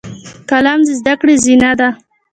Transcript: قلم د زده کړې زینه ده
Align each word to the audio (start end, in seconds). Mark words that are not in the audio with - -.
قلم 0.49 0.79
د 0.85 0.89
زده 0.99 1.13
کړې 1.19 1.35
زینه 1.43 1.71
ده 1.79 1.89